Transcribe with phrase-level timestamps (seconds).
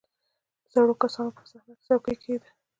[0.63, 2.49] •د زړو کسانو لپاره په صحنه کې څوکۍ کښېږده.